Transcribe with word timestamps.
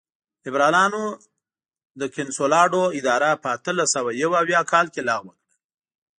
لېبرالانو 0.45 1.03
د 1.99 2.01
کنسولاډو 2.15 2.83
اداره 2.99 3.29
په 3.41 3.47
اتلس 3.55 3.89
سوه 3.95 4.11
یو 4.21 4.31
اویا 4.41 4.61
کال 4.71 4.85
کې 4.93 5.01
لغوه 5.09 5.33
کړه. 5.39 5.53